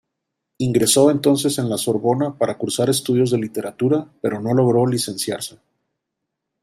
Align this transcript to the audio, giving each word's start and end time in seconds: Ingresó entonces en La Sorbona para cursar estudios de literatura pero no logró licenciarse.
Ingresó 0.57 1.11
entonces 1.11 1.59
en 1.59 1.69
La 1.69 1.77
Sorbona 1.77 2.35
para 2.35 2.57
cursar 2.57 2.89
estudios 2.89 3.29
de 3.29 3.37
literatura 3.37 4.07
pero 4.19 4.41
no 4.41 4.51
logró 4.51 4.87
licenciarse. 4.87 5.59